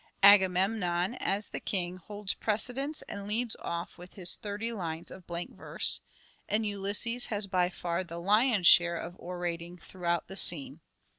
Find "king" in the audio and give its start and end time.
1.59-1.97